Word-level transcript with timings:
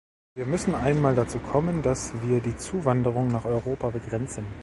Wir 0.35 0.47
müssen 0.47 0.73
einmal 0.73 1.13
dazu 1.13 1.37
kommen, 1.37 1.83
dass 1.83 2.11
wir 2.23 2.41
die 2.41 2.57
Zuwanderung 2.57 3.27
nach 3.27 3.45
Europa 3.45 3.91
begrenzen. 3.91 4.47